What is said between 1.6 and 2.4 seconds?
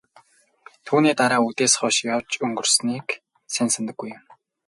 хойш яаж